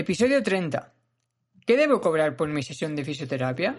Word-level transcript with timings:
Episodio 0.00 0.42
30. 0.42 0.94
¿Qué 1.66 1.76
debo 1.76 2.00
cobrar 2.00 2.34
por 2.34 2.48
mi 2.48 2.62
sesión 2.62 2.96
de 2.96 3.04
fisioterapia? 3.04 3.76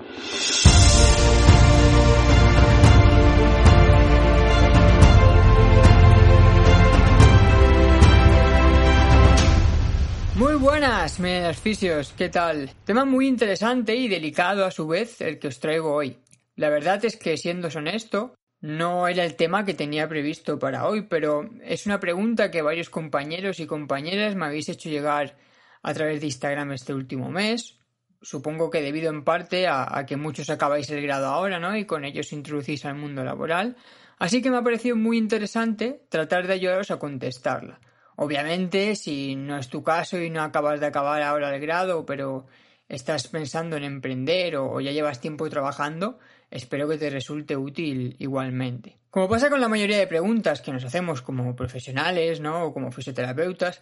Muy 10.36 10.54
buenas, 10.57 11.18
fisios, 11.60 12.13
¿qué 12.15 12.29
tal? 12.29 12.69
Tema 12.85 13.03
muy 13.03 13.28
interesante 13.28 13.96
y 13.96 14.08
delicado 14.08 14.63
a 14.63 14.69
su 14.69 14.88
vez 14.88 15.22
el 15.22 15.40
que 15.40 15.47
os 15.47 15.60
traigo 15.60 15.92
hoy. 15.92 16.17
La 16.55 16.70
verdad 16.70 17.03
es 17.03 17.17
que, 17.17 17.35
siendo 17.35 17.70
honesto, 17.70 18.35
no 18.59 19.08
era 19.08 19.26
el 19.26 19.35
tema 19.35 19.66
que 19.66 19.73
tenía 19.73 20.08
previsto 20.08 20.59
para 20.59 20.88
hoy, 20.88 21.02
pero 21.02 21.49
es 21.63 21.88
una 21.88 21.99
pregunta 21.99 22.52
que 22.52 22.62
varios 22.62 22.91
compañeros 22.91 23.59
y 23.59 23.66
compañeras 23.66 24.35
me 24.35 24.45
habéis 24.45 24.70
hecho 24.70 24.88
llegar 24.88 25.35
a 25.84 25.94
través 25.94 26.20
de 26.20 26.27
Instagram 26.27 26.72
este 26.73 26.94
último 26.94 27.30
mes. 27.30 27.77
Supongo 28.22 28.70
que 28.70 28.81
debido 28.81 29.09
en 29.09 29.23
parte 29.23 29.67
a, 29.67 30.05
que 30.08 30.16
muchos 30.16 30.49
acabáis 30.49 30.89
el 30.91 31.02
grado 31.02 31.27
ahora, 31.27 31.59
¿no? 31.59 31.76
Y 31.76 31.85
con 31.85 32.05
ellos 32.05 32.34
introducís 32.34 32.85
al 32.85 32.95
mundo 32.95 33.23
laboral. 33.23 33.76
Así 34.20 34.41
que 34.41 34.52
me 34.52 34.58
ha 34.58 34.62
parecido 34.62 34.95
muy 34.95 35.17
interesante 35.17 36.03
tratar 36.09 36.45
de 36.45 36.53
ayudaros 36.53 36.91
a 36.91 36.99
contestarla. 36.99 37.80
Obviamente, 38.17 38.95
si 38.95 39.36
no 39.36 39.58
es 39.58 39.70
tu 39.70 39.81
caso 39.81 40.20
y 40.20 40.30
no 40.30 40.44
acabas 40.44 40.80
de 40.80 40.86
acabar 40.86 41.23
ahora 41.23 41.55
el 41.55 41.59
grado, 41.59 42.05
pero 42.05 42.45
estás 42.88 43.27
pensando 43.27 43.77
en 43.77 43.84
emprender 43.84 44.58
o, 44.58 44.80
ya 44.80 44.91
llevas 44.91 45.22
tiempo 45.22 45.50
trabajando, 45.50 46.20
espero 46.52 46.88
que 46.88 46.98
te 46.98 47.09
resulte 47.09 47.55
útil 47.55 48.16
igualmente. 48.20 48.98
Como 49.09 49.27
pasa 49.27 49.50
con 49.50 49.61
la 49.61 49.70
mayoría 49.70 49.98
de 49.98 50.08
preguntas 50.08 50.61
que 50.61 50.72
nos 50.72 50.84
hacemos 50.84 51.22
como 51.22 51.55
profesionales, 51.55 52.41
¿no? 52.41 52.66
o 52.66 52.73
como 52.73 52.91
fisioterapeutas, 52.91 53.81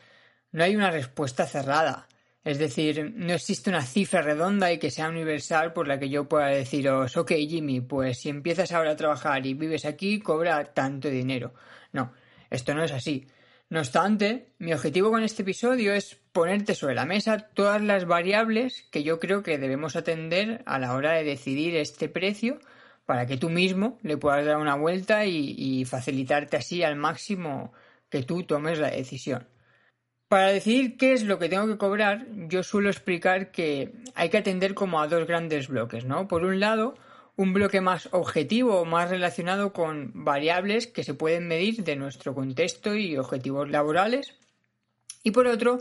no 0.51 0.63
hay 0.63 0.75
una 0.75 0.91
respuesta 0.91 1.45
cerrada. 1.45 2.07
Es 2.43 2.57
decir, 2.57 3.13
no 3.15 3.33
existe 3.33 3.69
una 3.69 3.83
cifra 3.83 4.21
redonda 4.21 4.71
y 4.71 4.79
que 4.79 4.91
sea 4.91 5.09
universal 5.09 5.73
por 5.73 5.87
la 5.87 5.99
que 5.99 6.09
yo 6.09 6.29
pueda 6.29 6.47
deciros, 6.47 7.17
ok 7.17 7.31
Jimmy, 7.47 7.81
pues 7.81 8.19
si 8.21 8.29
empiezas 8.29 8.71
ahora 8.71 8.91
a 8.91 8.95
trabajar 8.95 9.45
y 9.45 9.53
vives 9.53 9.85
aquí, 9.85 10.19
cobra 10.19 10.63
tanto 10.73 11.09
dinero. 11.09 11.53
No, 11.91 12.13
esto 12.49 12.73
no 12.73 12.83
es 12.83 12.91
así. 12.91 13.27
No 13.69 13.79
obstante, 13.79 14.53
mi 14.57 14.73
objetivo 14.73 15.11
con 15.11 15.21
este 15.21 15.43
episodio 15.43 15.93
es 15.93 16.17
ponerte 16.31 16.73
sobre 16.73 16.95
la 16.95 17.05
mesa 17.05 17.37
todas 17.37 17.81
las 17.83 18.05
variables 18.05 18.87
que 18.89 19.03
yo 19.03 19.19
creo 19.19 19.43
que 19.43 19.59
debemos 19.59 19.95
atender 19.95 20.63
a 20.65 20.79
la 20.79 20.95
hora 20.95 21.11
de 21.11 21.23
decidir 21.23 21.75
este 21.75 22.09
precio 22.09 22.59
para 23.05 23.27
que 23.27 23.37
tú 23.37 23.49
mismo 23.49 23.99
le 24.01 24.17
puedas 24.17 24.45
dar 24.45 24.57
una 24.57 24.75
vuelta 24.75 25.25
y, 25.25 25.85
facilitarte 25.85 26.57
así 26.57 26.83
al 26.83 26.95
máximo 26.95 27.71
que 28.09 28.23
tú 28.23 28.43
tomes 28.43 28.79
la 28.79 28.89
decisión. 28.89 29.47
Para 30.29 30.51
decidir 30.51 30.95
qué 30.95 31.13
es 31.13 31.23
lo 31.23 31.39
que 31.39 31.49
tengo 31.49 31.65
que 31.65 31.79
cobrar, 31.79 32.27
yo 32.47 32.61
suelo 32.61 32.89
explicar 32.89 33.49
que 33.49 33.91
hay 34.13 34.29
que 34.29 34.37
atender 34.37 34.75
como 34.75 35.01
a 35.01 35.07
dos 35.07 35.25
grandes 35.25 35.67
bloques, 35.67 36.05
¿no? 36.05 36.27
Por 36.27 36.45
un 36.45 36.59
lado, 36.59 36.93
un 37.35 37.51
bloque 37.51 37.81
más 37.81 38.09
objetivo, 38.11 38.85
más 38.85 39.09
relacionado 39.09 39.73
con 39.73 40.11
variables 40.13 40.85
que 40.85 41.03
se 41.03 41.15
pueden 41.15 41.47
medir 41.47 41.83
de 41.83 41.95
nuestro 41.95 42.35
contexto 42.35 42.93
y 42.93 43.17
objetivos 43.17 43.71
laborales. 43.71 44.35
Y 45.23 45.31
por 45.31 45.47
otro, 45.47 45.79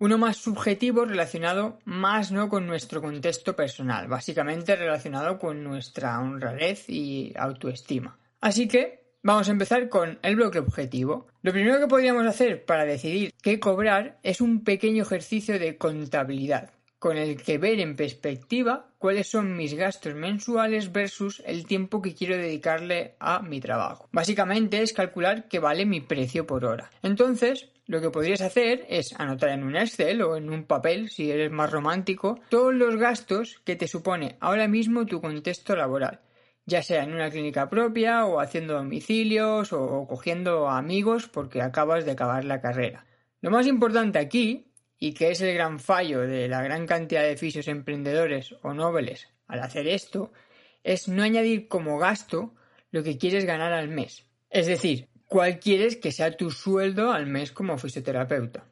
uno 0.00 0.18
más 0.18 0.38
subjetivo 0.38 1.04
relacionado 1.04 1.78
más 1.84 2.32
no 2.32 2.48
con 2.48 2.66
nuestro 2.66 3.00
contexto 3.00 3.54
personal, 3.54 4.08
básicamente 4.08 4.74
relacionado 4.74 5.38
con 5.38 5.62
nuestra 5.62 6.18
honradez 6.18 6.88
y 6.88 7.32
autoestima. 7.36 8.18
Así 8.40 8.66
que 8.66 9.03
vamos 9.24 9.48
a 9.48 9.52
empezar 9.52 9.88
con 9.88 10.18
el 10.22 10.36
bloque 10.36 10.60
objetivo. 10.60 11.26
Lo 11.42 11.50
primero 11.50 11.80
que 11.80 11.88
podríamos 11.88 12.26
hacer 12.26 12.64
para 12.64 12.84
decidir 12.84 13.32
qué 13.42 13.58
cobrar 13.58 14.18
es 14.22 14.40
un 14.40 14.62
pequeño 14.62 15.02
ejercicio 15.02 15.58
de 15.58 15.76
contabilidad 15.76 16.70
con 16.98 17.18
el 17.18 17.42
que 17.42 17.58
ver 17.58 17.80
en 17.80 17.96
perspectiva 17.96 18.86
cuáles 18.96 19.28
son 19.28 19.58
mis 19.58 19.74
gastos 19.74 20.14
mensuales 20.14 20.90
versus 20.90 21.42
el 21.44 21.66
tiempo 21.66 22.00
que 22.00 22.14
quiero 22.14 22.34
dedicarle 22.34 23.16
a 23.18 23.42
mi 23.42 23.60
trabajo. 23.60 24.08
Básicamente 24.10 24.80
es 24.80 24.94
calcular 24.94 25.46
qué 25.48 25.58
vale 25.58 25.84
mi 25.84 26.00
precio 26.00 26.46
por 26.46 26.64
hora. 26.64 26.90
Entonces, 27.02 27.68
lo 27.86 28.00
que 28.00 28.08
podrías 28.08 28.40
hacer 28.40 28.86
es 28.88 29.14
anotar 29.20 29.50
en 29.50 29.64
un 29.64 29.76
Excel 29.76 30.22
o 30.22 30.36
en 30.36 30.48
un 30.48 30.64
papel, 30.64 31.10
si 31.10 31.30
eres 31.30 31.50
más 31.50 31.70
romántico, 31.70 32.40
todos 32.48 32.72
los 32.72 32.96
gastos 32.96 33.60
que 33.64 33.76
te 33.76 33.86
supone 33.86 34.38
ahora 34.40 34.66
mismo 34.68 35.04
tu 35.04 35.20
contexto 35.20 35.76
laboral, 35.76 36.20
ya 36.66 36.82
sea 36.82 37.04
en 37.04 37.12
una 37.12 37.30
clínica 37.30 37.68
propia 37.68 38.24
o 38.26 38.40
haciendo 38.40 38.74
domicilios 38.74 39.72
o 39.72 40.06
cogiendo 40.08 40.68
amigos 40.68 41.28
porque 41.28 41.62
acabas 41.62 42.04
de 42.04 42.12
acabar 42.12 42.44
la 42.44 42.60
carrera. 42.60 43.06
Lo 43.40 43.50
más 43.50 43.66
importante 43.66 44.18
aquí 44.18 44.72
y 44.98 45.12
que 45.12 45.30
es 45.30 45.40
el 45.40 45.54
gran 45.54 45.78
fallo 45.78 46.20
de 46.20 46.48
la 46.48 46.62
gran 46.62 46.86
cantidad 46.86 47.22
de 47.22 47.36
fisios 47.36 47.68
emprendedores 47.68 48.54
o 48.62 48.72
nobles 48.72 49.28
al 49.46 49.60
hacer 49.60 49.86
esto, 49.86 50.32
es 50.82 51.08
no 51.08 51.22
añadir 51.22 51.68
como 51.68 51.98
gasto 51.98 52.54
lo 52.90 53.02
que 53.02 53.18
quieres 53.18 53.44
ganar 53.44 53.72
al 53.72 53.88
mes. 53.88 54.24
Es 54.50 54.66
decir, 54.66 55.08
cuál 55.26 55.58
quieres 55.58 55.96
que 55.96 56.12
sea 56.12 56.36
tu 56.36 56.50
sueldo 56.50 57.12
al 57.12 57.26
mes 57.26 57.52
como 57.52 57.76
fisioterapeuta. 57.76 58.64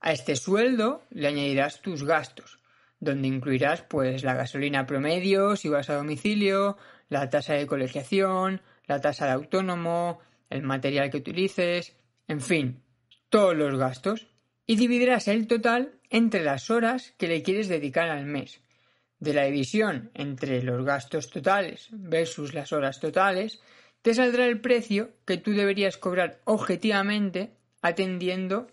A 0.00 0.12
este 0.12 0.36
sueldo 0.36 1.02
le 1.10 1.28
añadirás 1.28 1.80
tus 1.80 2.04
gastos, 2.04 2.60
donde 3.00 3.28
incluirás 3.28 3.82
pues 3.82 4.22
la 4.22 4.34
gasolina 4.34 4.86
promedio 4.86 5.56
si 5.56 5.68
vas 5.68 5.88
a 5.90 5.94
domicilio, 5.94 6.76
la 7.08 7.28
tasa 7.30 7.54
de 7.54 7.66
colegiación, 7.66 8.60
la 8.86 9.00
tasa 9.00 9.26
de 9.26 9.32
autónomo, 9.32 10.20
el 10.50 10.62
material 10.62 11.10
que 11.10 11.18
utilices, 11.18 11.96
en 12.28 12.40
fin, 12.40 12.82
todos 13.28 13.56
los 13.56 13.76
gastos 13.76 14.28
y 14.66 14.76
dividirás 14.76 15.28
el 15.28 15.46
total 15.46 15.92
entre 16.10 16.42
las 16.42 16.70
horas 16.70 17.14
que 17.18 17.28
le 17.28 17.42
quieres 17.42 17.68
dedicar 17.68 18.08
al 18.08 18.26
mes. 18.26 18.60
De 19.18 19.34
la 19.34 19.44
división 19.44 20.10
entre 20.14 20.62
los 20.62 20.84
gastos 20.84 21.30
totales 21.30 21.88
versus 21.90 22.54
las 22.54 22.72
horas 22.72 23.00
totales, 23.00 23.60
te 24.02 24.14
saldrá 24.14 24.46
el 24.46 24.60
precio 24.60 25.12
que 25.24 25.38
tú 25.38 25.52
deberías 25.52 25.96
cobrar 25.96 26.40
objetivamente 26.44 27.56
atendiendo 27.80 28.66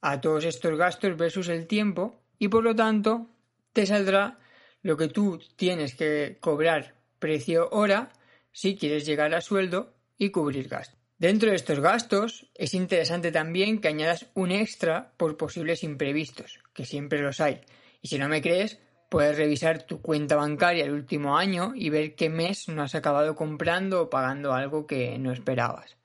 a 0.00 0.20
todos 0.20 0.44
estos 0.44 0.76
gastos 0.76 1.16
versus 1.16 1.48
el 1.48 1.66
tiempo 1.66 2.20
y 2.38 2.48
por 2.48 2.64
lo 2.64 2.74
tanto 2.74 3.28
te 3.72 3.86
saldrá 3.86 4.38
lo 4.82 4.96
que 4.96 5.08
tú 5.08 5.38
tienes 5.56 5.94
que 5.94 6.38
cobrar 6.40 6.94
precio 7.22 7.68
hora 7.70 8.10
si 8.50 8.76
quieres 8.76 9.06
llegar 9.06 9.32
a 9.32 9.40
sueldo 9.40 9.94
y 10.18 10.30
cubrir 10.30 10.68
gastos. 10.68 10.98
Dentro 11.16 11.50
de 11.50 11.56
estos 11.56 11.78
gastos 11.78 12.50
es 12.52 12.74
interesante 12.74 13.30
también 13.30 13.80
que 13.80 13.86
añadas 13.86 14.26
un 14.34 14.50
extra 14.50 15.12
por 15.16 15.36
posibles 15.36 15.84
imprevistos, 15.84 16.58
que 16.74 16.84
siempre 16.84 17.22
los 17.22 17.40
hay. 17.40 17.60
Y 18.00 18.08
si 18.08 18.18
no 18.18 18.28
me 18.28 18.42
crees, 18.42 18.80
puedes 19.08 19.36
revisar 19.36 19.84
tu 19.84 20.02
cuenta 20.02 20.34
bancaria 20.34 20.84
el 20.84 20.90
último 20.90 21.38
año 21.38 21.74
y 21.76 21.90
ver 21.90 22.16
qué 22.16 22.28
mes 22.28 22.68
no 22.68 22.82
has 22.82 22.96
acabado 22.96 23.36
comprando 23.36 24.02
o 24.02 24.10
pagando 24.10 24.52
algo 24.52 24.88
que 24.88 25.16
no 25.20 25.32
esperabas. 25.32 25.96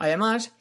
Además, 0.00 0.52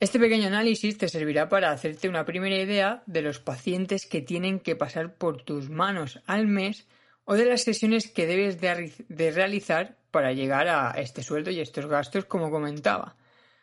este 0.00 0.18
pequeño 0.18 0.48
análisis 0.48 0.98
te 0.98 1.08
servirá 1.08 1.48
para 1.48 1.70
hacerte 1.70 2.10
una 2.10 2.26
primera 2.26 2.56
idea 2.56 3.02
de 3.06 3.22
los 3.22 3.38
pacientes 3.38 4.04
que 4.04 4.20
tienen 4.20 4.60
que 4.60 4.76
pasar 4.76 5.14
por 5.14 5.42
tus 5.42 5.70
manos 5.70 6.20
al 6.26 6.46
mes 6.46 6.86
o 7.30 7.34
de 7.34 7.44
las 7.44 7.62
sesiones 7.62 8.10
que 8.10 8.26
debes 8.26 8.60
de, 8.60 9.30
realizar 9.30 9.94
para 10.10 10.32
llegar 10.32 10.66
a 10.66 10.90
este 10.96 11.22
sueldo 11.22 11.52
y 11.52 11.60
estos 11.60 11.86
gastos 11.86 12.24
como 12.24 12.50
comentaba. 12.50 13.14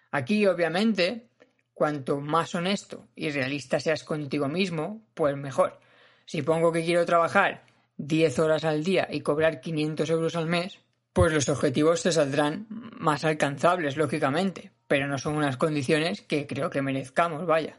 Aquí, 0.09 0.47
obviamente, 0.47 1.28
cuanto 1.73 2.22
más 2.22 2.55
honesto 2.55 3.09
y 3.13 3.29
realista 3.29 3.81
seas 3.81 4.05
contigo 4.05 4.47
mismo, 4.47 5.01
pues 5.13 5.35
mejor. 5.35 5.81
Si 6.25 6.44
pongo 6.44 6.72
que 6.72 6.85
quiero 6.85 7.05
trabajar 7.05 7.66
10 7.97 8.39
horas 8.39 8.63
al 8.63 8.85
día 8.85 9.09
y 9.11 9.19
cobrar 9.19 9.59
500 9.59 10.09
euros 10.11 10.38
al 10.38 10.47
mes, 10.47 10.79
pues 11.11 11.34
los 11.34 11.49
objetivos 11.49 12.03
te 12.03 12.13
saldrán 12.13 12.67
más 12.69 13.25
alcanzables, 13.25 13.97
lógicamente, 13.97 14.72
pero 14.88 15.07
no 15.07 15.17
son 15.17 15.35
unas 15.35 15.57
condiciones 15.57 16.22
que 16.22 16.47
creo 16.47 16.69
que 16.69 16.81
merezcamos, 16.81 17.45
vaya. 17.45 17.78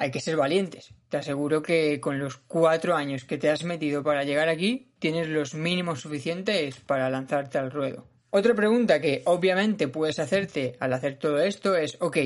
Hay 0.00 0.10
que 0.10 0.20
ser 0.20 0.38
valientes. 0.38 0.94
Te 1.10 1.18
aseguro 1.18 1.60
que 1.60 2.00
con 2.00 2.18
los 2.18 2.38
cuatro 2.38 2.96
años 2.96 3.24
que 3.24 3.36
te 3.36 3.50
has 3.50 3.64
metido 3.64 4.02
para 4.02 4.24
llegar 4.24 4.48
aquí, 4.48 4.94
tienes 4.98 5.28
los 5.28 5.52
mínimos 5.52 6.00
suficientes 6.00 6.80
para 6.80 7.10
lanzarte 7.10 7.58
al 7.58 7.70
ruedo. 7.70 8.06
Otra 8.30 8.54
pregunta 8.54 8.98
que 8.98 9.20
obviamente 9.26 9.88
puedes 9.88 10.18
hacerte 10.18 10.78
al 10.80 10.94
hacer 10.94 11.18
todo 11.18 11.38
esto 11.38 11.76
es, 11.76 11.98
ok, 12.00 12.16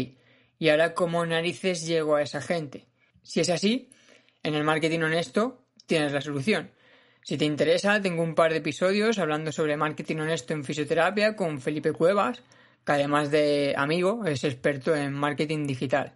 ¿y 0.56 0.68
ahora 0.68 0.94
cómo 0.94 1.26
narices 1.26 1.84
llego 1.84 2.14
a 2.14 2.22
esa 2.22 2.40
gente? 2.40 2.86
Si 3.24 3.40
es 3.40 3.50
así, 3.50 3.90
en 4.44 4.54
el 4.54 4.62
marketing 4.62 5.00
honesto 5.00 5.66
tienes 5.86 6.12
la 6.12 6.20
solución. 6.20 6.70
Si 7.22 7.36
te 7.36 7.44
interesa, 7.44 8.00
tengo 8.00 8.22
un 8.22 8.36
par 8.36 8.52
de 8.52 8.58
episodios 8.58 9.18
hablando 9.18 9.50
sobre 9.50 9.76
marketing 9.76 10.18
honesto 10.18 10.52
en 10.52 10.62
fisioterapia 10.62 11.34
con 11.34 11.60
Felipe 11.60 11.90
Cuevas, 11.90 12.40
que 12.86 12.92
además 12.92 13.32
de 13.32 13.74
amigo 13.76 14.26
es 14.26 14.44
experto 14.44 14.94
en 14.94 15.12
marketing 15.12 15.66
digital. 15.66 16.14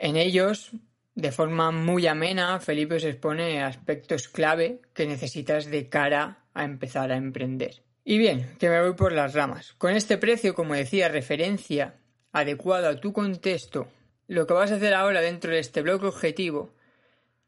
En 0.00 0.16
ellos, 0.16 0.72
de 1.18 1.32
forma 1.32 1.72
muy 1.72 2.06
amena, 2.06 2.60
Felipe 2.60 3.00
se 3.00 3.08
expone 3.08 3.60
aspectos 3.60 4.28
clave 4.28 4.80
que 4.94 5.04
necesitas 5.04 5.66
de 5.66 5.88
cara 5.88 6.44
a 6.54 6.62
empezar 6.62 7.10
a 7.10 7.16
emprender. 7.16 7.82
Y 8.04 8.18
bien, 8.18 8.54
que 8.60 8.70
me 8.70 8.80
voy 8.80 8.94
por 8.94 9.10
las 9.10 9.34
ramas. 9.34 9.74
Con 9.78 9.94
este 9.94 10.16
precio, 10.16 10.54
como 10.54 10.74
decía, 10.74 11.08
referencia 11.08 11.96
adecuado 12.30 12.88
a 12.88 13.00
tu 13.00 13.12
contexto, 13.12 13.88
lo 14.28 14.46
que 14.46 14.54
vas 14.54 14.70
a 14.70 14.76
hacer 14.76 14.94
ahora 14.94 15.20
dentro 15.20 15.50
de 15.50 15.58
este 15.58 15.82
bloque 15.82 16.06
objetivo 16.06 16.72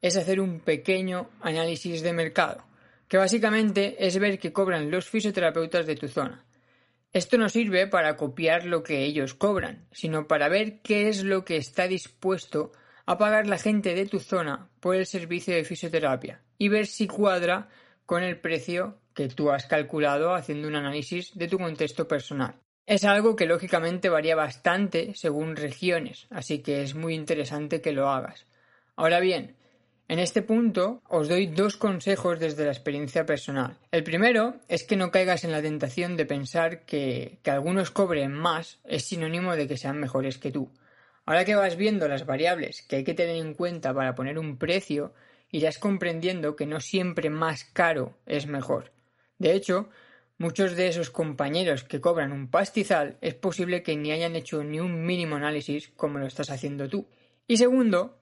es 0.03 0.17
hacer 0.17 0.41
un 0.41 0.59
pequeño 0.59 1.31
análisis 1.41 2.03
de 2.03 2.13
mercado, 2.13 2.65
que 3.07 3.19
básicamente 3.19 4.05
es 4.05 4.19
ver 4.19 4.41
qué 4.41 4.53
cobran 4.53 4.91
los 4.91 5.09
fisioterapeutas 5.09 5.87
de 5.87 5.95
tu 5.95 6.09
zona. 6.09 6.45
Esto 7.13 7.39
no 7.39 7.49
sirve 7.49 7.87
para 7.87 8.17
copiar 8.17 8.65
lo 8.65 8.83
que 8.83 9.05
ellos 9.05 9.35
cobran, 9.35 9.87
sino 9.93 10.27
para 10.27 10.49
ver 10.49 10.81
qué 10.83 11.09
es 11.09 11.23
lo 11.23 11.45
que 11.45 11.57
está 11.57 11.87
dispuesto 11.87 12.73
a 12.75 12.81
pagar 13.19 13.47
la 13.47 13.58
gente 13.58 13.94
de 13.94 14.06
tu 14.06 14.20
zona 14.20 14.69
por 14.81 14.97
el 14.97 15.06
servicio 15.06 15.55
de 15.55 15.64
fisioterapia 15.64 16.41
y 16.58 16.69
ver 16.69 16.87
si 16.87 17.06
cuadra 17.06 17.69
con 18.06 18.23
el 18.23 18.38
precio 18.41 18.99
que 19.14 19.29
tú 19.29 19.50
has 19.50 19.67
calculado 19.67 20.35
haciendo 20.35 20.69
un 20.69 20.76
análisis 20.76 21.32
de 21.35 21.49
tu 21.49 21.58
contexto 21.58 22.08
personal. 22.08 22.55
Es 22.87 23.05
algo 23.05 23.37
que 23.37 23.47
lógicamente 23.47 24.08
varía 24.08 24.35
bastante 24.35 25.14
según 25.14 25.56
regiones, 25.56 26.26
así 26.31 26.61
que 26.61 26.82
es 26.82 26.94
muy 26.94 27.14
interesante 27.14 27.81
que 27.81 27.93
lo 27.93 28.08
hagas. 28.08 28.47
Ahora 28.97 29.20
bien, 29.20 29.56
en 30.08 30.19
este 30.19 30.43
punto 30.43 31.02
os 31.08 31.29
doy 31.29 31.47
dos 31.47 31.76
consejos 31.76 32.41
desde 32.41 32.64
la 32.64 32.73
experiencia 32.73 33.25
personal. 33.25 33.79
El 33.93 34.02
primero 34.02 34.56
es 34.67 34.82
que 34.82 34.97
no 34.97 35.12
caigas 35.12 35.44
en 35.44 35.52
la 35.52 35.62
tentación 35.62 36.17
de 36.17 36.26
pensar 36.26 36.85
que, 36.85 37.38
que 37.44 37.50
algunos 37.52 37.93
cobren 37.93 38.32
más 38.32 38.81
es 38.82 39.05
sinónimo 39.05 39.55
de 39.55 39.69
que 39.69 39.76
sean 39.76 40.00
mejores 40.00 40.38
que 40.38 40.50
tú. 40.50 40.73
Ahora 41.27 41.45
que 41.45 41.55
vas 41.55 41.77
viendo 41.77 42.09
las 42.09 42.27
variables 42.27 42.83
que 42.83 42.97
hay 42.97 43.05
que 43.05 43.15
tener 43.15 43.37
en 43.37 43.55
cuenta 43.55 43.95
para 43.95 44.15
poner 44.15 44.39
un 44.39 44.59
precio, 44.59 45.15
irás 45.51 45.79
comprendiendo 45.79 46.57
que 46.57 46.67
no 46.67 46.81
siempre 46.81 47.31
más 47.31 47.65
caro 47.65 48.19
es 48.27 48.47
mejor. 48.47 48.93
De 49.39 49.55
hecho, 49.55 49.91
muchos 50.39 50.77
de 50.77 50.89
esos 50.89 51.11
compañeros 51.11 51.85
que 51.85 52.01
cobran 52.01 52.33
un 52.33 52.49
pastizal 52.51 53.19
es 53.21 53.35
posible 53.35 53.83
que 53.83 53.97
ni 53.97 54.13
hayan 54.13 54.37
hecho 54.37 54.65
ni 54.65 54.81
un 54.81 55.05
mínimo 55.05 55.37
análisis 55.37 55.89
como 55.97 56.19
lo 56.19 56.27
estás 56.27 56.51
haciendo 56.51 56.89
tú. 56.89 57.07
Y 57.47 57.57
segundo, 57.57 58.21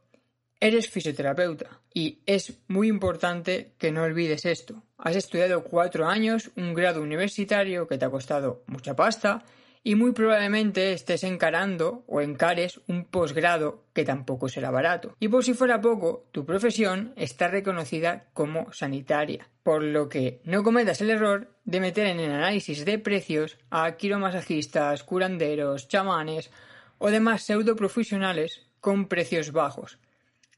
Eres 0.61 0.91
fisioterapeuta 0.91 1.81
y 1.95 2.21
es 2.27 2.59
muy 2.67 2.89
importante 2.89 3.75
que 3.79 3.93
no 3.93 4.03
olvides 4.03 4.45
esto. 4.45 4.83
Has 4.97 5.15
estudiado 5.15 5.63
cuatro 5.63 6.09
años, 6.09 6.51
un 6.57 6.75
grado 6.75 7.01
universitario 7.01 7.87
que 7.87 7.97
te 7.97 8.05
ha 8.05 8.11
costado 8.11 8.65
mucha 8.67 8.97
pasta 8.97 9.45
y 9.89 9.95
muy 9.95 10.13
probablemente 10.13 10.93
estés 10.93 11.25
encarando 11.25 12.05
o 12.07 12.21
encares 12.21 12.79
un 12.89 13.07
posgrado 13.07 13.87
que 13.95 14.05
tampoco 14.05 14.51
será 14.51 14.71
barato. 14.71 15.17
Y 15.19 15.29
por 15.29 15.43
si 15.43 15.55
fuera 15.55 15.81
poco, 15.81 16.29
tu 16.31 16.45
profesión 16.45 17.15
está 17.17 17.49
reconocida 17.49 18.27
como 18.35 18.71
sanitaria, 18.71 19.49
por 19.63 19.83
lo 19.83 20.11
que 20.11 20.43
no 20.45 20.63
cometas 20.63 21.01
el 21.01 21.09
error 21.09 21.55
de 21.65 21.81
meter 21.81 22.07
en 22.07 22.21
el 22.21 22.31
análisis 22.31 22.85
de 22.85 22.99
precios 22.99 23.57
a 23.71 23.93
quiromasajistas, 23.93 25.05
curanderos, 25.05 25.89
chamanes 25.89 26.51
o 26.99 27.11
demás 27.11 27.45
pseudo 27.45 27.75
profesionales 27.75 28.67
con 28.81 29.09
precios 29.09 29.53
bajos 29.53 29.99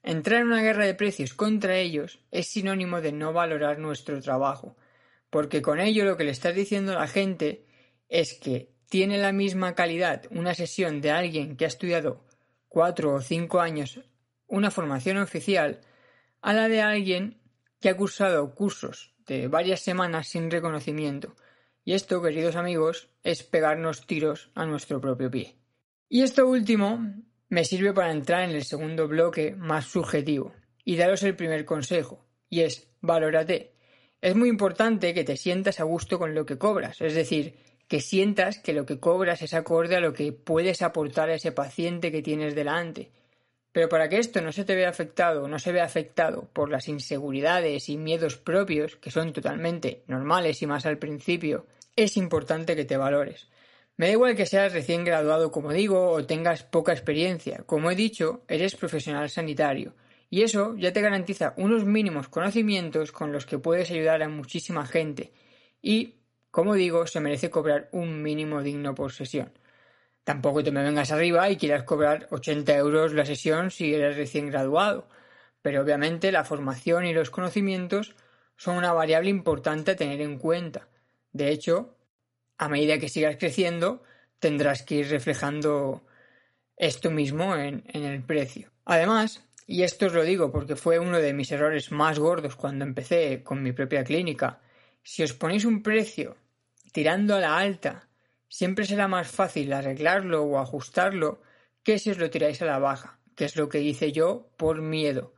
Entrar 0.03 0.41
en 0.41 0.49
una 0.49 0.62
guerra 0.62 0.87
de 0.87 0.94
precios 0.94 1.35
contra 1.35 1.77
ellos 1.77 2.19
es 2.32 2.49
sinónimo 2.49 3.00
de 3.00 3.12
no 3.12 3.32
valorar 3.32 3.79
nuestro 3.79 4.21
trabajo, 4.21 4.77
porque 5.31 5.62
con 5.62 5.79
ello 5.79 6.05
lo 6.05 6.17
que 6.17 6.25
le 6.25 6.32
estás 6.32 6.56
diciendo 6.56 6.91
a 6.91 7.03
la 7.03 7.06
gente 7.06 7.65
es 8.09 8.35
que 8.35 8.80
tiene 8.91 9.19
la 9.19 9.33
misma 9.33 9.75
calidad 9.75 10.25
una 10.31 10.53
sesión 10.53 11.01
de 11.01 11.13
alguien 11.13 11.57
que 11.57 11.65
ha 11.65 11.69
estudiado 11.69 12.25
cuatro 12.69 13.15
o 13.15 13.21
cinco 13.23 13.61
años 13.61 14.01
una 14.49 14.73
formación 14.73 15.17
oficial 15.19 15.81
a 16.43 16.53
la 16.53 16.69
de 16.69 16.83
alguien 16.83 17.41
que 17.81 17.89
ha 17.89 17.97
cursado 17.97 18.53
cursos 18.55 19.15
de 19.27 19.47
varias 19.47 19.81
semanas 19.81 20.27
sin 20.27 20.51
reconocimiento. 20.51 21.37
Y 21.85 21.93
esto, 21.93 22.21
queridos 22.21 22.57
amigos, 22.57 23.09
es 23.23 23.45
pegarnos 23.45 24.07
tiros 24.07 24.51
a 24.57 24.67
nuestro 24.67 25.01
propio 25.01 25.31
pie. 25.31 25.57
Y 26.09 26.23
esto 26.23 26.49
último 26.49 27.15
me 27.49 27.65
sirve 27.65 27.93
para 27.93 28.11
entrar 28.11 28.43
en 28.43 28.57
el 28.57 28.65
segundo 28.65 29.07
bloque 29.07 29.55
más 29.55 29.87
subjetivo 29.87 30.53
y 30.85 30.97
daros 30.97 31.23
el 31.23 31.37
primer 31.37 31.65
consejo, 31.65 32.27
y 32.49 32.63
es 32.63 32.89
valórate. 33.01 33.77
Es 34.21 34.35
muy 34.35 34.49
importante 34.49 35.15
que 35.15 35.23
te 35.23 35.37
sientas 35.37 35.79
a 35.79 35.85
gusto 35.85 36.19
con 36.19 36.35
lo 36.35 36.45
que 36.45 36.59
cobras, 36.59 37.01
es 37.01 37.15
decir, 37.15 37.69
que 37.91 38.01
sientas 38.01 38.61
que 38.61 38.73
lo 38.73 38.87
que 38.87 39.01
cobras 39.01 39.43
es 39.43 39.53
acorde 39.53 39.97
a 39.97 40.01
lo 40.01 40.13
que 40.13 40.31
puedes 40.31 40.81
aportar 40.81 41.29
a 41.29 41.35
ese 41.35 41.51
paciente 41.51 42.13
que 42.13 42.23
tienes 42.23 42.55
delante. 42.55 43.11
Pero 43.73 43.89
para 43.89 44.09
que 44.09 44.19
esto 44.19 44.41
no 44.41 44.53
se 44.53 44.65
te 44.65 44.77
vea 44.77 44.89
afectado, 44.89 45.49
no 45.49 45.59
se 45.59 45.73
vea 45.73 45.87
afectado 45.87 46.49
por 46.53 46.71
las 46.71 46.87
inseguridades 46.87 47.89
y 47.89 47.97
miedos 47.97 48.37
propios, 48.37 48.95
que 48.95 49.11
son 49.11 49.33
totalmente 49.33 50.05
normales 50.07 50.63
y 50.63 50.69
más 50.69 50.87
al 50.87 50.99
principio, 50.99 51.67
es 51.97 52.17
importante 52.17 52.77
que 52.77 52.85
te 52.85 52.97
valores. 52.97 53.49
Me 53.97 54.07
da 54.07 54.13
igual 54.13 54.37
que 54.37 54.47
seas 54.47 54.73
recién 54.73 55.05
graduado, 55.05 55.51
como 55.51 55.73
digo, 55.73 56.11
o 56.11 56.25
tengas 56.25 56.63
poca 56.63 56.93
experiencia. 56.93 57.65
Como 57.67 57.91
he 57.91 57.97
dicho, 57.97 58.45
eres 58.47 58.77
profesional 58.77 59.29
sanitario. 59.29 59.95
Y 60.31 60.43
eso 60.43 60.77
ya 60.77 60.93
te 60.93 61.01
garantiza 61.01 61.55
unos 61.57 61.85
mínimos 61.85 62.29
conocimientos 62.29 63.11
con 63.11 63.33
los 63.33 63.47
que 63.47 63.59
puedes 63.59 63.91
ayudar 63.91 64.23
a 64.23 64.29
muchísima 64.29 64.87
gente. 64.87 65.33
Y, 65.83 66.19
como 66.50 66.75
digo, 66.75 67.06
se 67.06 67.20
merece 67.20 67.50
cobrar 67.50 67.88
un 67.93 68.23
mínimo 68.23 68.62
digno 68.62 68.94
por 68.94 69.12
sesión. 69.12 69.52
Tampoco 70.25 70.62
te 70.62 70.70
me 70.70 70.82
vengas 70.82 71.12
arriba 71.12 71.49
y 71.50 71.56
quieras 71.56 71.85
cobrar 71.85 72.29
80 72.31 72.76
euros 72.76 73.12
la 73.14 73.25
sesión 73.25 73.70
si 73.70 73.94
eres 73.94 74.17
recién 74.17 74.50
graduado. 74.50 75.08
Pero 75.62 75.82
obviamente 75.82 76.32
la 76.32 76.44
formación 76.44 77.05
y 77.05 77.14
los 77.14 77.31
conocimientos 77.31 78.14
son 78.56 78.76
una 78.76 78.93
variable 78.93 79.31
importante 79.31 79.93
a 79.93 79.97
tener 79.97 80.20
en 80.20 80.38
cuenta. 80.38 80.88
De 81.32 81.50
hecho, 81.50 81.97
a 82.58 82.69
medida 82.69 82.99
que 82.99 83.08
sigas 83.08 83.37
creciendo, 83.37 84.03
tendrás 84.38 84.82
que 84.82 84.96
ir 84.96 85.08
reflejando 85.08 86.05
esto 86.76 87.11
mismo 87.11 87.56
en, 87.56 87.85
el 87.93 88.23
precio. 88.23 88.70
Además, 88.85 89.46
y 89.67 89.82
esto 89.82 90.06
os 90.06 90.14
lo 90.14 90.25
digo 90.25 90.50
porque 90.50 90.76
fue 90.76 90.99
uno 90.99 91.19
de 91.19 91.32
mis 91.32 91.53
errores 91.53 91.93
más 91.93 92.19
gordos 92.19 92.56
cuando 92.56 92.85
empecé 92.85 93.43
con 93.43 93.62
mi 93.62 93.73
propia 93.73 94.05
clínica, 94.05 94.61
si 95.02 95.23
os 95.23 95.32
ponéis 95.32 95.64
un 95.64 95.82
precio 95.82 96.37
tirando 96.93 97.37
a 97.37 97.41
la 97.41 97.58
alta, 97.58 98.08
siempre 98.49 98.85
será 98.85 99.08
más 99.08 99.29
fácil 99.29 99.73
arreglarlo 99.73 100.44
o 100.44 100.58
ajustarlo 100.58 101.43
que 101.82 101.99
si 101.99 102.11
os 102.11 102.19
lo 102.19 102.31
tiráis 102.31 102.61
a 102.62 102.67
la 102.67 102.79
baja, 102.79 103.20
que 103.37 103.44
es 103.44 103.56
lo 103.56 103.69
que 103.69 103.81
hice 103.81 104.12
yo 104.12 104.50
por 104.56 104.82
miedo. 104.82 105.35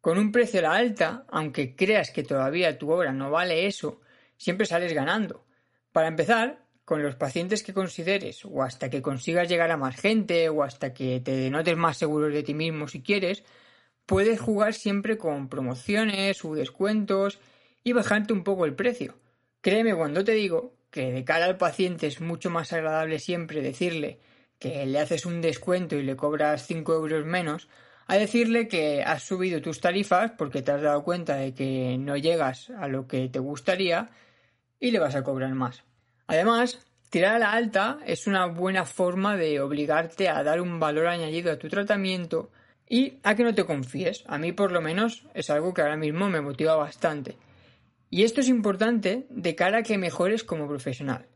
Con 0.00 0.18
un 0.18 0.32
precio 0.32 0.60
a 0.60 0.64
la 0.64 0.74
alta, 0.74 1.24
aunque 1.28 1.76
creas 1.76 2.10
que 2.10 2.24
todavía 2.24 2.78
tu 2.78 2.90
obra 2.90 3.12
no 3.12 3.30
vale 3.30 3.66
eso, 3.66 4.00
siempre 4.36 4.66
sales 4.66 4.92
ganando, 4.92 5.46
para 5.92 6.08
empezar, 6.08 6.62
con 6.84 7.02
los 7.02 7.14
pacientes 7.14 7.62
que 7.62 7.72
consideres 7.72 8.44
o 8.44 8.62
hasta 8.62 8.90
que 8.90 9.02
consigas 9.02 9.48
llegar 9.48 9.70
a 9.70 9.76
más 9.76 9.96
gente 9.96 10.48
o 10.48 10.62
hasta 10.62 10.92
que 10.92 11.20
te 11.20 11.48
notes 11.48 11.76
más 11.76 11.96
seguro 11.96 12.28
de 12.28 12.42
ti 12.42 12.54
mismo 12.54 12.88
si 12.88 13.02
quieres, 13.02 13.44
puedes 14.04 14.40
jugar 14.40 14.74
siempre 14.74 15.16
con 15.16 15.48
promociones 15.48 16.44
o 16.44 16.54
descuentos 16.54 17.38
y 17.84 17.92
bajarte 17.92 18.32
un 18.32 18.44
poco 18.44 18.64
el 18.64 18.74
precio. 18.74 19.14
Créeme 19.60 19.94
cuando 19.94 20.24
te 20.24 20.32
digo 20.32 20.74
que 20.90 21.10
de 21.10 21.24
cara 21.24 21.46
al 21.46 21.56
paciente 21.56 22.06
es 22.06 22.20
mucho 22.20 22.50
más 22.50 22.72
agradable 22.72 23.18
siempre 23.18 23.62
decirle 23.62 24.18
que 24.58 24.86
le 24.86 25.00
haces 25.00 25.26
un 25.26 25.40
descuento 25.40 25.96
y 25.96 26.02
le 26.02 26.16
cobras 26.16 26.66
5 26.66 26.92
euros 26.94 27.24
menos 27.24 27.68
a 28.06 28.16
decirle 28.16 28.68
que 28.68 29.02
has 29.02 29.22
subido 29.22 29.60
tus 29.62 29.80
tarifas 29.80 30.32
porque 30.32 30.62
te 30.62 30.70
has 30.70 30.82
dado 30.82 31.02
cuenta 31.02 31.36
de 31.36 31.54
que 31.54 31.96
no 31.98 32.16
llegas 32.16 32.70
a 32.70 32.88
lo 32.88 33.06
que 33.06 33.28
te 33.28 33.38
gustaría 33.38 34.10
y 34.78 34.90
le 34.90 34.98
vas 34.98 35.14
a 35.14 35.22
cobrar 35.22 35.54
más. 35.54 35.82
Además, 36.26 36.84
tirar 37.10 37.36
a 37.36 37.38
la 37.38 37.52
alta 37.52 37.98
es 38.06 38.26
una 38.26 38.46
buena 38.46 38.84
forma 38.84 39.36
de 39.36 39.60
obligarte 39.60 40.28
a 40.28 40.42
dar 40.42 40.60
un 40.60 40.78
valor 40.78 41.06
añadido 41.06 41.52
a 41.52 41.58
tu 41.58 41.68
tratamiento 41.68 42.50
y 42.88 43.18
a 43.22 43.34
que 43.34 43.44
no 43.44 43.54
te 43.54 43.64
confíes. 43.64 44.24
A 44.26 44.38
mí 44.38 44.52
por 44.52 44.72
lo 44.72 44.80
menos 44.80 45.26
es 45.34 45.48
algo 45.50 45.72
que 45.72 45.82
ahora 45.82 45.96
mismo 45.96 46.28
me 46.28 46.40
motiva 46.40 46.76
bastante. 46.76 47.36
Y 48.12 48.24
esto 48.24 48.42
es 48.42 48.48
importante 48.48 49.26
de 49.30 49.54
cara 49.54 49.78
a 49.78 49.82
que 49.82 49.96
mejores 49.96 50.44
como 50.44 50.68
profesional. 50.68 51.28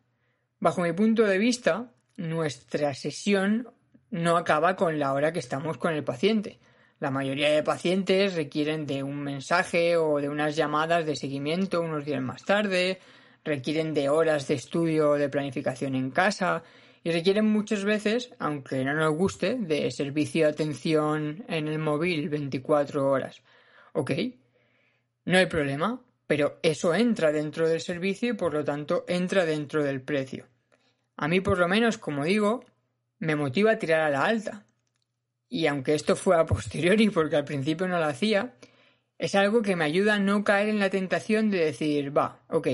Bajo 0.61 0.83
mi 0.83 0.93
punto 0.93 1.25
de 1.25 1.39
vista, 1.39 1.91
nuestra 2.19 2.93
sesión 2.93 3.71
no 4.11 4.37
acaba 4.37 4.77
con 4.77 4.99
la 4.99 5.15
hora 5.15 5.33
que 5.33 5.39
estamos 5.39 5.79
con 5.79 5.95
el 5.95 6.05
paciente. 6.05 6.59
La 7.01 7.11
mayoría 7.11 7.49
de 7.49 7.63
pacientes 7.63 8.35
requieren 8.35 8.87
de 8.87 9.03
un 9.03 9.23
mensaje 9.23 9.97
o 9.97 10.21
de 10.21 10.29
unas 10.29 10.55
llamadas 10.55 11.07
de 11.07 11.17
seguimiento 11.17 11.81
unos 11.81 12.05
días 12.05 12.21
más 12.21 12.45
tarde, 12.45 13.01
requieren 13.43 13.95
de 13.95 14.11
horas 14.11 14.47
de 14.47 14.55
estudio 14.57 15.13
o 15.13 15.15
de 15.15 15.31
planificación 15.31 15.95
en 15.95 16.11
casa 16.11 16.63
y 17.03 17.11
requieren 17.11 17.47
muchas 17.47 17.85
veces, 17.85 18.35
aunque 18.39 18.85
no 18.85 18.93
nos 18.93 19.15
guste, 19.17 19.55
de 19.55 19.91
servicio 19.91 20.45
de 20.45 20.53
atención 20.53 21.43
en 21.49 21.69
el 21.69 21.79
móvil 21.79 22.29
24 22.29 23.11
horas. 23.11 23.41
¿Ok? 23.95 24.11
No 25.25 25.39
hay 25.39 25.47
problema, 25.47 26.03
pero 26.27 26.59
eso 26.63 26.95
entra 26.95 27.33
dentro 27.33 27.69
del 27.69 27.81
servicio 27.81 28.31
y 28.31 28.37
por 28.37 28.53
lo 28.53 28.65
tanto 28.65 29.05
entra 29.09 29.45
dentro 29.45 29.83
del 29.83 30.01
precio. 30.03 30.47
A 31.17 31.29
mí 31.29 31.41
por 31.41 31.59
lo 31.59 31.69
menos, 31.69 31.99
como 31.99 32.25
digo, 32.25 32.65
me 33.19 33.37
motiva 33.37 33.73
a 33.73 33.79
tirar 33.79 34.01
a 34.01 34.11
la 34.11 34.25
alta. 34.25 34.67
Y 35.49 35.67
aunque 35.67 35.95
esto 35.95 36.17
fue 36.17 36.37
a 36.37 36.47
posteriori 36.47 37.11
porque 37.11 37.37
al 37.37 37.45
principio 37.45 37.89
no 37.89 37.99
lo 37.99 38.05
hacía, 38.05 38.55
es 39.19 39.35
algo 39.35 39.63
que 39.63 39.77
me 39.77 39.85
ayuda 39.85 40.15
a 40.15 40.19
no 40.19 40.45
caer 40.45 40.69
en 40.69 40.81
la 40.81 40.91
tentación 40.91 41.51
de 41.51 41.59
decir, 41.65 42.17
va, 42.17 42.41
ok, 42.49 42.69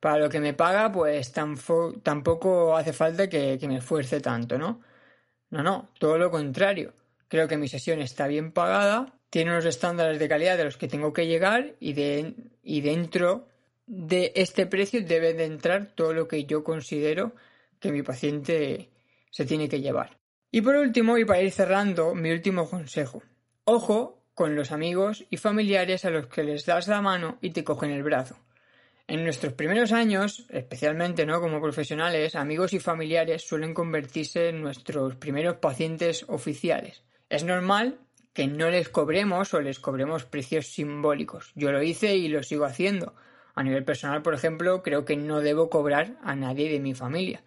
para 0.00 0.18
lo 0.18 0.28
que 0.28 0.40
me 0.40 0.52
paga, 0.54 0.92
pues 0.92 1.32
tampoco 1.32 2.76
hace 2.76 2.92
falta 2.92 3.28
que, 3.28 3.58
me 3.66 3.78
esfuerce 3.78 4.20
tanto, 4.20 4.58
¿no? 4.58 4.82
No, 5.50 5.62
no, 5.62 5.90
todo 5.98 6.18
lo 6.18 6.30
contrario. 6.30 6.92
Creo 7.28 7.48
que 7.48 7.56
mi 7.56 7.68
sesión 7.68 8.00
está 8.00 8.26
bien 8.26 8.52
pagada 8.52 9.15
tiene 9.30 9.50
unos 9.50 9.64
estándares 9.64 10.18
de 10.18 10.28
calidad 10.28 10.56
de 10.56 10.64
los 10.64 10.76
que 10.76 10.88
tengo 10.88 11.12
que 11.12 11.26
llegar 11.26 11.74
y, 11.80 11.94
y 12.62 12.80
dentro 12.80 13.48
de 13.86 14.32
este 14.34 14.66
precio 14.66 15.02
debe 15.04 15.34
de 15.34 15.44
entrar 15.44 15.92
todo 15.94 16.12
lo 16.12 16.26
que 16.26 16.44
yo 16.44 16.64
considero 16.64 17.32
que 17.80 17.92
mi 17.92 18.02
paciente 18.02 18.90
se 19.30 19.44
tiene 19.44 19.68
que 19.68 19.80
llevar. 19.80 20.18
Y 20.50 20.60
por 20.60 20.76
último, 20.76 21.18
y 21.18 21.24
para 21.24 21.42
ir 21.42 21.52
cerrando, 21.52 22.14
mi 22.14 22.30
último 22.30 22.68
consejo. 22.68 23.22
Ojo 23.64 24.22
con 24.34 24.54
los 24.54 24.72
amigos 24.72 25.24
y 25.30 25.38
familiares 25.38 26.04
a 26.04 26.10
los 26.10 26.26
que 26.26 26.44
les 26.44 26.66
das 26.66 26.88
la 26.88 27.00
mano 27.00 27.38
y 27.40 27.50
te 27.50 27.64
cogen 27.64 27.90
el 27.90 28.02
brazo. 28.02 28.38
En 29.08 29.22
nuestros 29.22 29.52
primeros 29.52 29.92
años, 29.92 30.46
especialmente 30.50 31.26
no 31.26 31.40
como 31.40 31.60
profesionales, 31.60 32.34
amigos 32.34 32.72
y 32.72 32.80
familiares 32.80 33.46
suelen 33.46 33.72
convertirse 33.72 34.48
en 34.48 34.62
nuestros 34.62 35.14
primeros 35.16 35.56
pacientes 35.56 36.24
oficiales. 36.28 37.02
Es 37.28 37.44
normal 37.44 37.98
que 38.36 38.48
no 38.48 38.68
les 38.68 38.90
cobremos 38.90 39.54
o 39.54 39.62
les 39.62 39.80
cobremos 39.80 40.26
precios 40.26 40.66
simbólicos. 40.66 41.52
Yo 41.54 41.72
lo 41.72 41.82
hice 41.82 42.16
y 42.16 42.28
lo 42.28 42.42
sigo 42.42 42.66
haciendo. 42.66 43.14
A 43.54 43.62
nivel 43.62 43.82
personal, 43.82 44.20
por 44.20 44.34
ejemplo, 44.34 44.82
creo 44.82 45.06
que 45.06 45.16
no 45.16 45.40
debo 45.40 45.70
cobrar 45.70 46.18
a 46.22 46.36
nadie 46.36 46.70
de 46.70 46.78
mi 46.78 46.92
familia. 46.92 47.42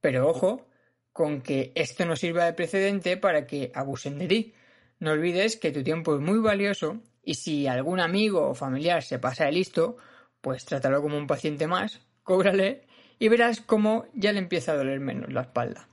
Pero 0.00 0.28
ojo 0.28 0.66
con 1.12 1.40
que 1.40 1.70
esto 1.76 2.04
no 2.04 2.16
sirva 2.16 2.46
de 2.46 2.52
precedente 2.52 3.16
para 3.16 3.46
que 3.46 3.70
abusen 3.76 4.18
de 4.18 4.26
ti. 4.26 4.54
No 4.98 5.12
olvides 5.12 5.56
que 5.56 5.70
tu 5.70 5.84
tiempo 5.84 6.16
es 6.16 6.20
muy 6.20 6.40
valioso 6.40 7.00
y 7.22 7.34
si 7.34 7.68
algún 7.68 8.00
amigo 8.00 8.48
o 8.48 8.56
familiar 8.56 9.04
se 9.04 9.20
pasa 9.20 9.44
de 9.44 9.52
listo, 9.52 9.98
pues 10.40 10.64
trátalo 10.64 11.00
como 11.00 11.16
un 11.16 11.28
paciente 11.28 11.68
más, 11.68 12.00
cóbrale 12.24 12.88
y 13.20 13.28
verás 13.28 13.60
cómo 13.60 14.06
ya 14.14 14.32
le 14.32 14.40
empieza 14.40 14.72
a 14.72 14.76
doler 14.76 14.98
menos 14.98 15.32
la 15.32 15.42
espalda. 15.42 15.88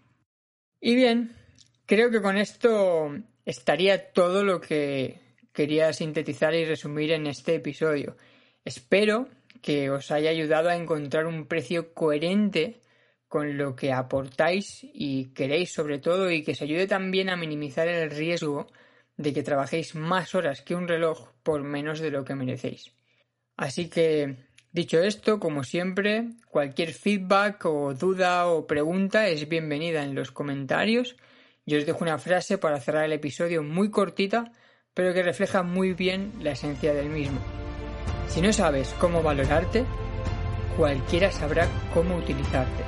Y 0.80 0.96
bien, 0.96 1.32
creo 1.86 2.10
que 2.10 2.24
con 2.24 2.38
esto 2.38 3.14
estaría 3.46 4.12
todo 4.12 4.44
lo 4.44 4.62
que 4.62 5.20
quería 5.54 5.92
sintetizar 5.94 6.54
y 6.54 6.66
resumir 6.66 7.12
en 7.12 7.28
este 7.28 7.56
episodio. 7.56 8.16
Espero 8.64 9.28
que 9.62 9.90
os 9.90 10.12
haya 10.12 10.30
ayudado 10.30 10.70
a 10.70 10.76
encontrar 10.76 11.26
un 11.26 11.46
precio 11.46 11.94
coherente 11.94 12.82
con 13.28 13.58
lo 13.58 13.76
que 13.76 13.94
aportáis 13.94 14.80
y 14.84 15.34
queréis 15.34 15.72
sobre 15.72 16.00
todo 16.00 16.30
y 16.30 16.44
que 16.44 16.52
os 16.52 16.62
ayude 16.62 16.88
también 16.88 17.30
a 17.30 17.38
minimizar 17.38 17.88
el 17.88 18.12
riesgo 18.12 18.68
de 19.18 19.34
que 19.34 19.44
trabajéis 19.44 19.96
más 19.96 20.36
horas 20.36 20.62
que 20.62 20.76
un 20.76 20.88
reloj 20.88 21.30
por 21.44 21.64
menos 21.64 22.00
de 22.00 22.12
lo 22.12 22.26
que 22.26 22.36
merecéis. 22.36 22.92
Así 23.56 23.90
que, 23.90 24.38
dicho 24.72 25.02
esto, 25.02 25.40
como 25.40 25.64
siempre, 25.64 26.30
cualquier 26.50 26.94
feedback 26.94 27.66
o 27.66 27.94
duda 27.94 28.48
o 28.48 28.68
pregunta 28.68 29.28
es 29.28 29.48
bienvenida 29.48 30.04
en 30.04 30.16
los 30.16 30.32
comentarios. 30.32 31.16
Yo 31.72 31.78
os 31.78 31.86
dejo 31.86 32.04
una 32.04 32.18
frase 32.18 32.58
para 32.58 32.82
cerrar 32.82 33.06
el 33.06 33.14
episodio 33.14 33.64
muy 33.64 33.90
cortita, 33.90 34.52
pero 34.94 35.14
que 35.14 35.24
refleja 35.24 35.64
muy 35.64 35.94
bien 35.94 36.34
la 36.42 36.52
esencia 36.52 36.94
del 36.94 37.08
mismo. 37.08 37.40
Si 38.28 38.42
no 38.42 38.52
sabes 38.52 38.94
cómo 39.00 39.24
valorarte, 39.24 39.86
cualquiera 40.76 41.32
sabrá 41.32 41.70
cómo 41.94 42.18
utilizarte. 42.18 42.84